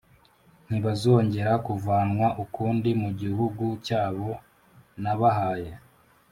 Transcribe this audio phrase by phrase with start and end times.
[0.67, 4.29] ntibazongera kuvanwa ukundi mu gihugu cyabo
[5.01, 5.71] nabahaye.